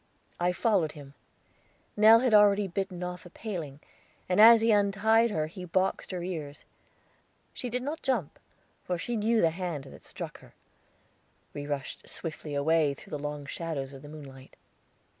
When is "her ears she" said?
6.09-7.69